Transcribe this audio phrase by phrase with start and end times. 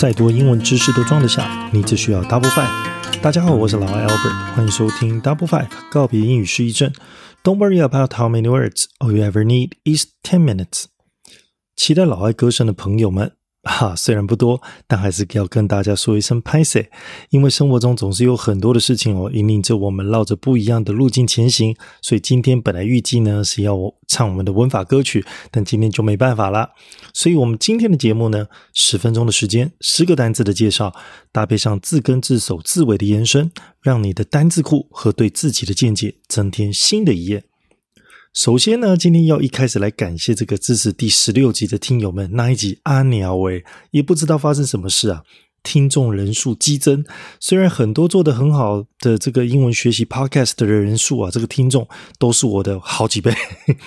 [0.00, 3.20] 再多英文知识都装得下，你只需要 Double Five。
[3.20, 6.90] 大家好，我是老外 Albert，欢迎收听 Double Five 告别英语失忆症。
[7.44, 10.84] Don't worry about how many words, all you ever need is ten minutes。
[11.76, 13.32] 期待老外歌声的朋友们。
[13.62, 16.90] 哈，虽然不多，但还是要跟大家说一声拍谢，
[17.28, 21.76] 因为生活中总是有很多的事情哦，引领着我们绕着不一样的路径前行。
[22.00, 26.70] 所以今天本来预计呢是要我唱我们的文法歌曲，但今天就没办法了。
[27.12, 30.94] 所以我们今天的节目呢，十分钟的时间，十个单字的介绍，
[31.30, 37.44] 搭配上字根、字首、字尾的延伸，让你的单字库和对自己的见解增添新的一页。
[38.32, 42.30] 首先呢，今天要一开始来感谢这个支持第十六集的听友们。
[42.34, 45.24] 那一集阿鸟喂，也不知道发生什么事啊，
[45.64, 47.04] 听众人数激增。
[47.40, 51.88] 虽然很多做的很好的这个英文学习 podcast 的人数啊，这个听众
[52.20, 53.34] 都是我的好几倍。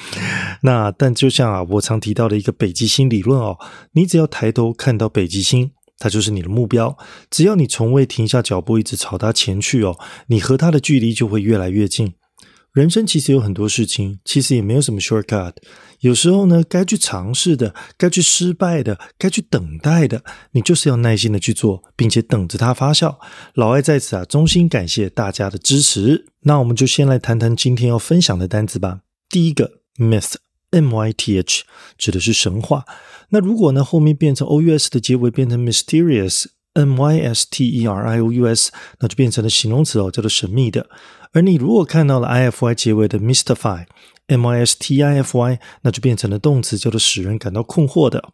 [0.64, 3.58] 那但就像啊，我常提到的一个北极星理论哦，
[3.94, 6.98] 你只要抬头看到北极星，它就是你的目标。
[7.32, 9.98] 只要你从未停下脚步，一直朝它前去哦，
[10.28, 12.16] 你和它的距离就会越来越近。
[12.74, 15.54] 人生其实有很多事情，其实也没有什么 shortcut。
[16.00, 23.16] 有时候呢，该去尝试的，该去失败的，该去等待的，你就是要耐心的去做，并且等着它发酵。
[23.54, 26.26] 老艾在此啊，衷心感谢大家的支持。
[26.42, 29.02] 那我们就先来谈谈今天要分享的单词吧。
[29.30, 31.64] 第一个 myth，m y t h，
[31.96, 32.86] 指的是神话。
[33.30, 40.90] 那如果呢后面变成 o u s 的结尾变成 mysterious Mysterious，那就变成了形容词哦，叫做神秘的。
[41.32, 48.30] 而你如果看到了 i f y 结尾的 mystify，mystify，那就变成了动词，叫做使人感到困惑的。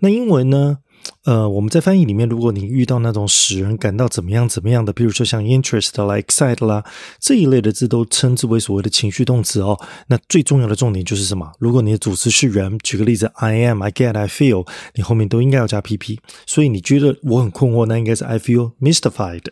[0.00, 0.78] 那英文呢？
[1.24, 6.84] 呃，我们在翻译里面，如果你遇到那种使人感到怎么样怎么样的，比如说像 interest 啦、excite 啦
[7.20, 9.78] 这一类的字，都称之为所谓的情绪动词哦。
[10.08, 11.52] 那最重要的重点就是什么？
[11.58, 16.18] 如果你的主词是人，举个例子，I am、I get、I feel，你后面都应该要加 pp。
[16.46, 19.44] 所以你觉得我很困惑，那应该是 I feel mystified。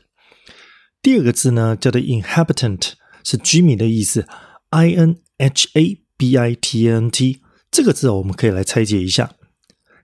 [1.03, 2.93] 第二个字呢，叫做 inhabitant，
[3.25, 4.27] 是居民的意思
[4.71, 9.31] ，i n h a b i t a n t 这个字哦我们可以来拆解一下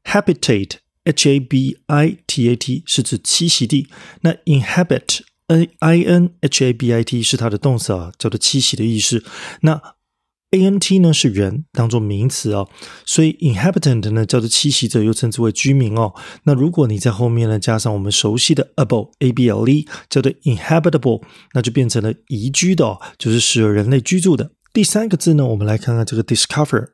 [0.04, 0.76] habitat
[1.12, 3.88] Habitat 是指栖息地，
[4.20, 9.24] 那 inhabit，n i n h a b i t 是它的动词啊，叫做栖息的意思，
[9.62, 9.80] 那。
[10.52, 12.68] A N T 呢是人，当做名词哦，
[13.04, 16.14] 所以 inhabitant 呢叫做栖息者，又称之为居民哦。
[16.44, 21.20] 那如果你在后面呢加上我们熟悉的 able a b l e，叫做 inhabitable，
[21.52, 24.52] 那就变成了宜居的，就是适合人类居住的。
[24.72, 26.90] 第三个字呢，我们来看看这个 discover。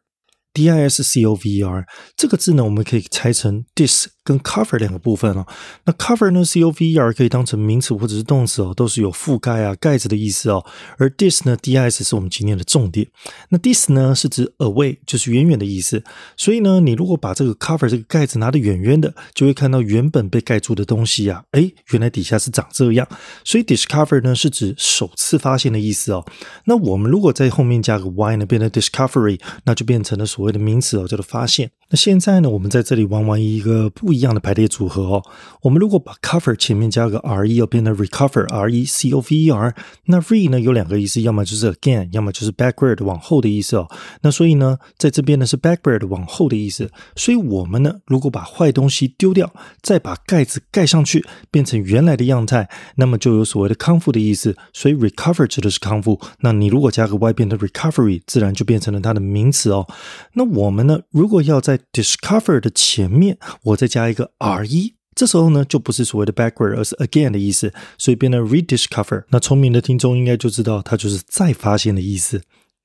[0.53, 1.85] D I S C O V E R
[2.17, 5.47] 这个字呢，我们可以拆成 dis 跟 cover 两个部分哦。
[5.85, 10.65] 那 cover 呢，C O V E R 可以当成名词或者是动词哦，都是有覆盖啊、盖子的意思哦。
[10.99, 13.07] 而 dis 呢，D I S 是我们今天的重点。
[13.51, 16.03] 那 dis 呢，是指 away，就是远远的意思。
[16.37, 23.07] 所以呢，你如果把这个 cover 这个盖子拿得远远的，就会看到原本被盖住的东西呀，哎，原来底下是长这样。
[23.45, 26.25] 所以 discover 呢，是指首次发现的意思哦。
[26.65, 31.71] 那我们如果在后面加个 y 呢，变成 discovery，那就变成了所谓的名词哦，叫做发现。
[31.91, 35.23] 那现在呢，我们在这里玩玩一个不一样的排列组合哦。
[35.63, 39.75] 我们如果把 cover 前面加个 r e，要变成 recover，r e c o v e r。
[40.07, 43.89] 那 re 呢有两个意思，要么就是 again，要么就是 backward 往后的意思哦。
[44.23, 46.91] 那所以呢，在这边呢是 backward 往后的意思。
[47.17, 54.57] 所以我们呢，如果把坏东西丢掉，再把盖子盖上去，变成原来的样态，那么就有所谓的康复的意思。
[54.73, 56.21] 所以 recover 指的是康复。
[56.41, 59.87] 那你如果加个 y，变成 recovery，自然就变成了它的名词哦。
[60.35, 69.25] 那我们呢，如果要在 discover 的前面，我再加加一个 r 一这时候呢就不是所谓的 backward，而是 again 的意思，所以变成 rediscover。
[69.29, 72.41] 那聪明的听众应该就知道，它就是再发现的意思。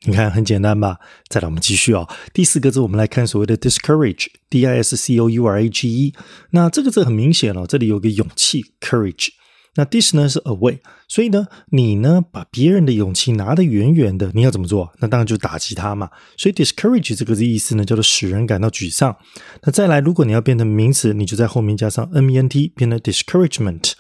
[0.06, 1.00] 你看很简单吧？
[1.28, 6.14] 再来我们继续啊，第四个字我们来看所谓的 discourage，d i s c o u r a g e。
[6.52, 9.30] 那这个字很明显了，这里有个勇气 courage。
[9.78, 14.92] 那 dis 呢是 away，所以呢，你呢把别人的勇气拿得远远的，你要怎么做？
[15.00, 16.10] 那当然就打击他嘛。
[16.36, 19.16] 所以 discourage 这个意思呢，叫做使人感到沮丧。
[19.62, 23.94] 那再来，如果你要变成名词，你就在后面加上 m e n t，变成 discouragement。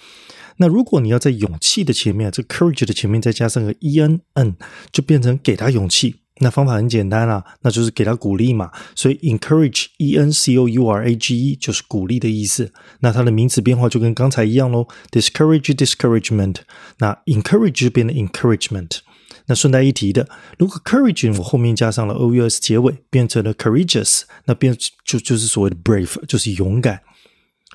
[0.58, 4.56] 那如果你要在勇气的前面，这 courage 的前面再加上个 e n n，
[4.92, 6.16] 就变成给他勇气。
[6.40, 8.72] 那方法很简单啦，那就是给他鼓励嘛。
[8.96, 12.72] 所以 encourage e n c o u r a g e 就是鼓励的意思。
[13.00, 16.58] 那它的名词变化就跟刚才一样喽，discourage discouragement。
[17.00, 19.00] 那 encourage 变成 encouragement。
[19.50, 27.02] 那顺带一提的，如果 courage 我后面加上了 o u s 结尾，变成了 courageous，那变就就是所谓的 brave，就是勇敢。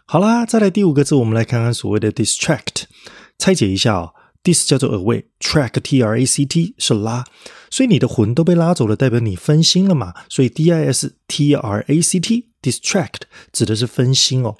[0.04, 2.84] 好啦，再来第五个字，我们来看看所谓的 distract，
[3.38, 4.12] 拆解一下哦。
[4.44, 7.24] Dis 叫做 away，track t r a c t 是拉。
[7.72, 10.12] 所以你的魂都被拉走了，代表你分心了嘛。
[10.28, 14.54] 所以 D I S T R A C T distract 指的是分心哦。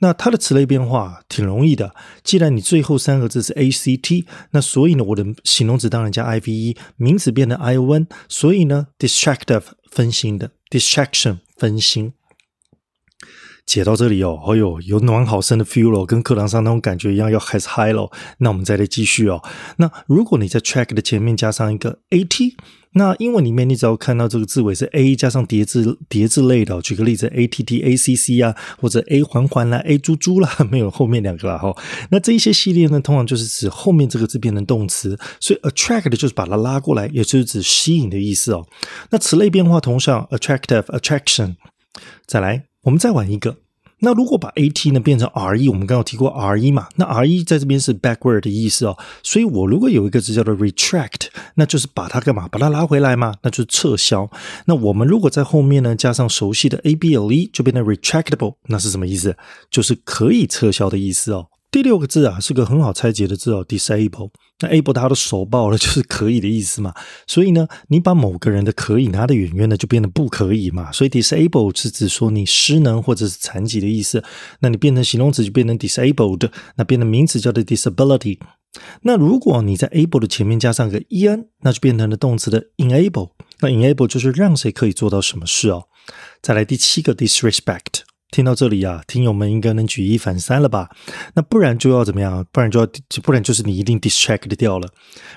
[0.00, 1.94] 那它的词类变化挺容易的。
[2.22, 8.06] 既然你最后三个字是 A C T，那所以呢，我的形容词当然加 I V E，名词变成 I O N。
[8.28, 12.12] 所以呢，distractive 分心的，distraction 分心。
[13.68, 18.10] 解到这里哦，哎呦，有暖好深的 feel 了，跟课堂上那种感觉一样，要开始 high 了。
[18.38, 19.42] 那我们再来继续哦。
[19.76, 22.56] 那如果你在 track 的前面加上一个 A T，
[22.92, 31.76] 那英文里面你只要看到这个字尾是 A 加上叠字叠字类的，举个例子，A T T A C C 啊，或者 A 环环啦，A 猪猪啦， 没有后面两个了哈。
[32.10, 38.66] 那这一些系列呢，通常就是指后面这个字变成动词，所以 attract 就是把它拉过来，也就是指吸引的意思哦。
[39.10, 41.56] 那词类变化同上，attractive attraction。
[42.26, 43.58] 再来，我们再玩一个。
[43.98, 46.88] 那如果把 A T 呢变成 R E，我们刚刚提过 R E 嘛？
[46.96, 48.96] 那 R E 在这边是 backward 的意思哦。
[49.22, 51.26] 所以我如果有一个字叫做 retract，
[51.56, 52.48] 那就是把它干嘛？
[52.48, 53.34] 把它拉回来嘛？
[53.42, 54.30] 那就是撤销。
[54.64, 59.36] 那我们如果在后面呢加上熟悉的 A B L E，就变成 retractable，那是什么意思？
[59.70, 61.48] 就是可以撤销的意思哦。
[61.70, 64.30] 第六个字啊，是个很好拆解的字哦，disable。
[64.60, 66.94] 那 able 它的手爆了，就是可以的意思嘛。
[67.26, 70.90] 所以呢，你把某个人的可以拿得远远的，就变得不可以嘛。
[70.90, 74.24] 所以 disable 是指说你失能或者是残疾的意思。
[74.60, 78.38] 那你变成形容词就变成 disabled，那变成名词叫做 disability。
[79.02, 83.32] 那如果你在 able 的前面加上个 en，那就变成了动词的 enable。
[83.60, 85.84] 那 enable 就是让谁可以做到什么事哦。
[86.40, 88.07] 再来第七个 disrespect。
[88.30, 90.90] 听到这里啊，听友们应该能举一反三了吧？
[91.34, 92.46] 那不然就要怎么样？
[92.52, 92.86] 不然就要，
[93.22, 94.88] 不然就是你一定 distract 掉了。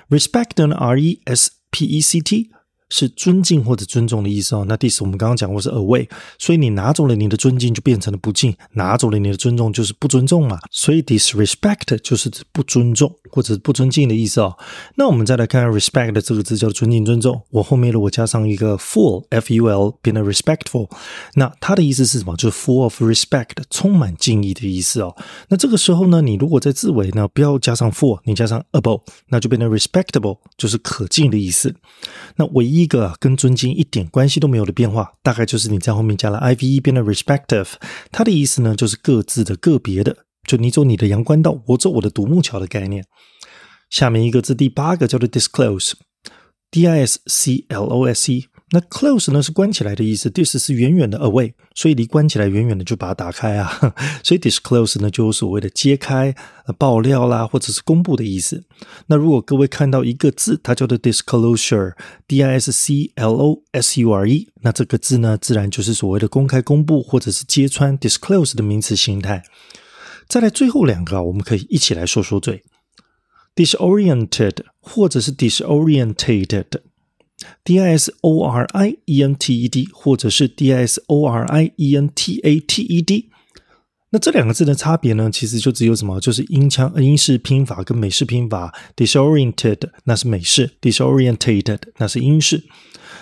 [0.09, 2.51] Respect 呢？R E S P E C T。
[2.91, 4.65] 是尊敬或者尊重的意思哦。
[4.67, 6.07] 那第四，我们刚刚讲过是 away，
[6.37, 10.59] 所以你拿走了你的尊敬，就变成了不敬；拿走了你的尊重，就是不尊重嘛。
[10.69, 14.57] 所以 disrespect 就是不尊重或者不尊敬的意思哦。
[14.95, 17.41] 那我们再来看 respect 这个字，叫尊敬、尊重。
[17.51, 20.89] 我后面如果加上一个 full，f u l，变得 respectful，
[21.35, 22.35] 那它的意思是什么？
[22.35, 25.15] 就是 full of respect，充满敬意的意思哦。
[25.47, 31.73] 那这个时候呢，你如果在字尾呢，不要加上 full，你加上 able，那就变成 respectable，就是可敬的意思。
[32.35, 32.80] 那唯一。
[32.81, 37.73] 一个跟尊敬一点关系都没有的变化，大概就是你在后面加了 i v e 变得 respective，
[38.11, 43.05] 它的意思呢就是各自的、个别的，就你走你的阳关道，我走我的独木桥的概念。
[43.89, 48.47] 下面一个字，第八个叫做 disclose，d i s c l o s e。
[48.73, 56.33] 那 close 呢是关起来的意思，dis 是远远的 away，所以离关起来远远的就把它打开啊， 所以 disclose 呢就有所谓的揭开、
[56.77, 58.63] 爆料啦，或者是公布的意思。
[59.07, 69.43] 那如果各位看到一个字，它叫做 disclosure，d i s c l o s u r e，那这个字呢自然就是所谓的公开、公布或者是揭穿 disclose 的名词形态。
[70.29, 72.63] 再来最后两个啊，我们可以一起来说说嘴
[73.53, 76.67] ，disoriented 或者是 disorientated。
[77.63, 81.45] D I S O R I E N T E D，或者是 D I S O R
[81.45, 83.29] I E N T A T E D，
[84.11, 85.29] 那这两个字的差别呢？
[85.31, 86.19] 其实就只有什么？
[86.19, 88.73] 就是英腔英式拼法跟美式拼法。
[88.95, 92.63] Disoriented 那是美式，disorientated 那是英式。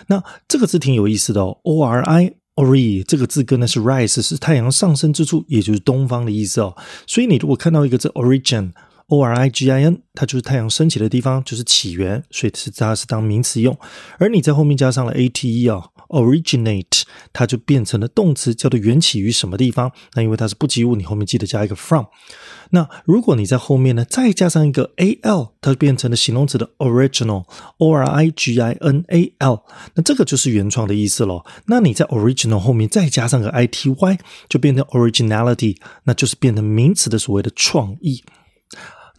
[0.07, 6.75] 那这个字挺有意思的哦，O R I O R I 这个字根呢是 rise，是太阳上升之处，也就是东方的意思哦。
[7.07, 8.71] 所以你如果看到一个字 origin。
[9.09, 13.77] O R I G I N，它就是太阳升起的地方，就是起源，所以是它是当名词用。
[14.17, 17.03] 而你在后面加上了 A T E 啊，originate，
[17.33, 19.91] 它就变成了动词，叫做缘起于什么地方？
[20.13, 22.05] 那因为它是不及物，你后面记得加一个 from。
[22.71, 29.63] 那如果你在后面呢，再加上一个 A L，它就变成了形容词的 original，O R I G I N A L，
[29.95, 31.43] 那这个就是原创的意思咯。
[31.65, 38.23] 那你在 original 后面再加上个 I T Y，就变成 originality，那就是变成名词的所谓的创意。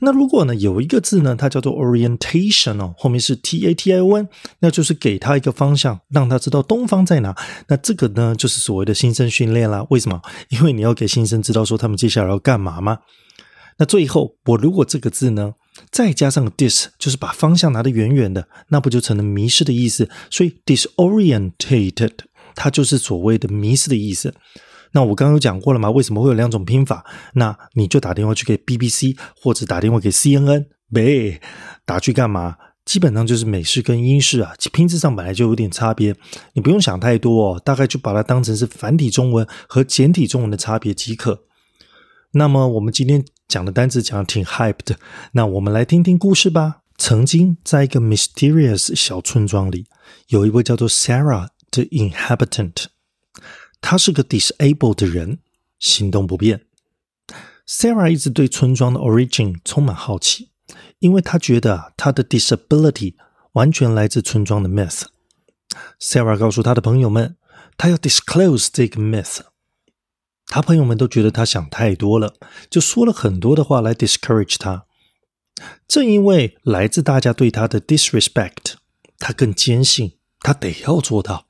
[0.01, 4.29] 那如果呢有一个字呢，它叫做 orientation 哦，后面是 t a t i o n，
[4.59, 7.37] 那就是给他一个方向，让他知道东方在哪。
[7.69, 9.87] 那这个呢就是所谓的新生训练啦。
[9.91, 10.21] 为什么？
[10.49, 12.99] 因为你要给新生知道说他们接下来要干嘛吗？
[13.79, 15.55] 那最后我如果这个字呢
[15.91, 20.09] 再加上 dis，就是把方向拿得远远的，那不就成了迷失的意思？
[20.31, 22.13] 所以 disorientated
[22.55, 24.35] 它就是所谓的迷失的意思。
[24.93, 25.91] 那我刚刚有讲过了嘛？
[25.91, 27.05] 为什么会有两种拼法？
[27.35, 31.41] 那你就打电话去给 BBC 或者打电话给 CNN，呗，
[31.85, 32.57] 打去干嘛？
[32.85, 36.17] 基本上就是美式跟英式啊，拼字上本来就有点差别，
[36.55, 41.45] 你不用想太多哦，大概就把它当成是繁体中文和简体中文的差别即可。
[42.33, 44.97] 那么我们今天讲的单词讲的挺 hype 的，
[45.33, 46.79] 那我们来听听故事吧。
[46.97, 49.87] 曾经在一个 mysterious 小村庄里，
[50.29, 52.87] 有一位叫做 Sarah 的 inhabitant。
[53.81, 55.39] 他是个 disabled 的人，
[55.79, 56.67] 行动不便。
[57.67, 60.51] Sarah 一直对村庄的 origin 充满好奇，
[60.99, 63.15] 因为他觉得他的 disability
[63.53, 65.05] 完全来自村庄的 myth。
[66.01, 67.37] Sarah 告诉他的朋友们，
[67.77, 69.41] 他要 disclose 这个 myth。
[70.47, 72.35] 他朋友们都觉得他想太多了，
[72.69, 74.87] 就说了很多的话来 discourage 他。
[75.87, 78.75] 正因为来自大家对他的 disrespect，
[79.19, 81.47] 他更坚信他得要做到。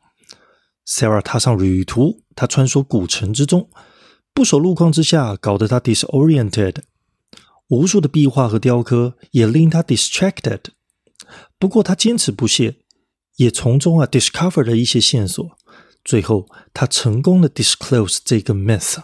[0.90, 3.70] Sarah 踏上旅途，他穿梭古城之中，
[4.34, 6.78] 不守路况之下，搞得他 disoriented。
[7.68, 10.58] 无数的壁画和雕刻也令他 distracted。
[11.60, 12.78] 不过他坚持不懈，
[13.36, 15.48] 也从中啊 discover 了一些线索。
[16.04, 18.96] 最后，他成功的 disclose 这个 myth。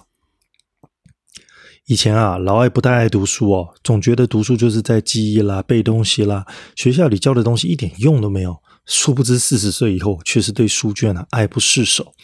[1.85, 8.61] 以前啊，老艾不太爱读书哦，总觉得读书就是在记忆啦、背东西啦，学校里教的东西一点用都没有。
[8.87, 12.15] 殊不知，四十岁以后却是对书卷啊爱不释手，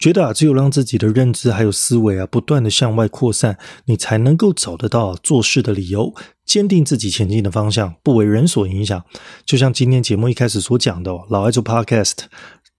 [0.00, 6.12] 觉得啊只有让自己的认知还有思维啊不断的向外扩散，你才能够找得到做事的理由，
[6.44, 9.04] 坚定自己前进的方向，不为人所影响。
[9.46, 12.16] 就像今天节目一开始所讲的，老爱做 Podcast，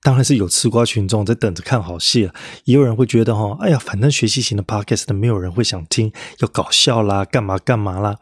[0.03, 2.33] 当然是有吃瓜群众在等着看好戏了，
[2.65, 8.17] 也有人会觉得哈，哎呀，反正学习型的 Podcast 没有人会想听，要搞笑啦，干嘛干嘛啦。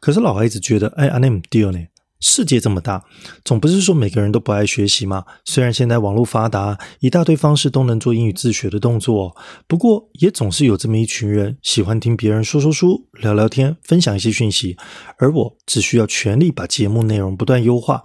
[0.00, 1.80] 可是老爱一直觉得，哎，阿内姆迪尔呢？
[2.20, 3.02] 世界这么大，
[3.44, 5.24] 总不是说每个人都不爱学习嘛。
[5.44, 9.34] 虽然现在网络发达，一大堆方式都能做英语自学的动作，
[9.66, 14.76] 不过也总是有这么一群人喜欢听别人说说书、聊聊天、分享一些讯息，
[15.18, 18.04] 而我只需要全力把节目内容不断优化。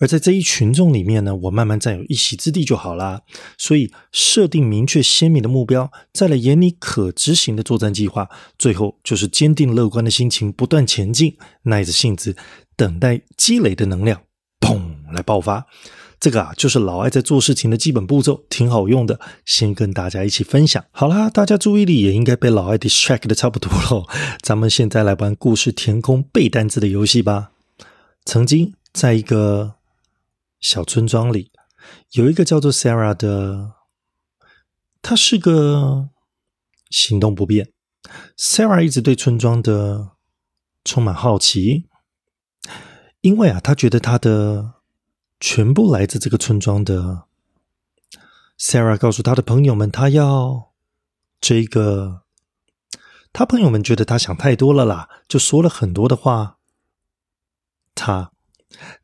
[0.00, 3.22] 而在这一群众里面呢，我慢慢占有一席之地就好啦。
[3.56, 12.36] 所以设定明确鲜明的目标，再来眼里可执行的作战计划，最后就是坚定乐观的心情，不断前进，耐着性子
[12.76, 14.22] 等待积累的能量，
[14.60, 15.66] 砰来爆发。
[16.20, 19.20] 这个啊，就是老艾在做事情的基本步骤，挺好用的。
[19.44, 20.82] 先跟大家一起分享。
[20.90, 24.06] 好啦，大家注意力也应该被老艾 distract 的差不多了。
[24.40, 27.50] 咱们现在来玩故事填空背单词的游戏吧。
[28.24, 29.74] 曾经在一个
[30.60, 31.50] 小村庄里
[32.12, 33.72] 有一个叫做 Sarah 的，
[35.02, 36.08] 她是个
[36.88, 37.68] 行动不便。
[38.38, 40.12] Sarah 一直对村庄的
[40.84, 41.84] 充满好奇，
[43.24, 44.74] 因为啊，他觉得他的
[45.40, 47.24] 全部来自这个村庄的。
[48.58, 50.72] Sarah 告诉他的朋友们，他要
[51.40, 52.24] 这个，
[53.32, 56.58] 他朋友们觉得他想太多了啦，就说了很多的话。
[57.94, 58.32] 他。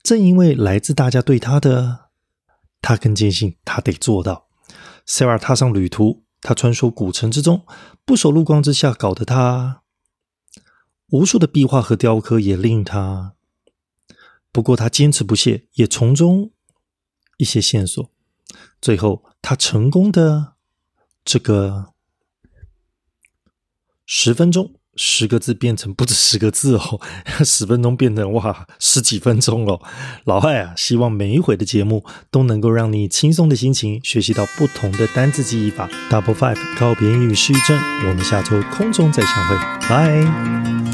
[0.02, 2.10] 正因为来自大家对他的，
[2.82, 4.48] 他更坚信他得做到。
[5.06, 7.64] Sarah 踏上旅途，他穿梭古城之中，
[8.04, 9.80] 不守路光之下，搞得他
[11.08, 13.36] 无数的壁画和雕刻也令他。
[14.52, 16.50] 不过他坚持不懈，也从中
[17.38, 18.10] 一些线索，
[18.80, 20.54] 最后他成功的
[21.24, 21.92] 这个
[24.06, 24.74] 十分钟。
[24.96, 27.00] 十个字变成不止十个字哦，
[27.44, 29.80] 十分钟变成哇十几分钟了。
[30.24, 35.88] 老艾啊，希望每一回的节目都能够让你轻松的心情学习到不同的单字记忆法。
[36.10, 37.78] Double Five 告别英语失忆症，
[38.08, 39.56] 我们下周空中再相会，
[39.88, 40.89] 拜。